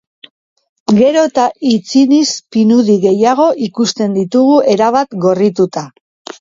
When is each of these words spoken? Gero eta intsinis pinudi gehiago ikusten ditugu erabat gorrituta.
Gero 0.99 1.25
eta 1.29 1.43
intsinis 1.73 2.33
pinudi 2.57 2.97
gehiago 3.05 3.47
ikusten 3.69 4.19
ditugu 4.19 4.59
erabat 4.77 5.17
gorrituta. 5.29 5.89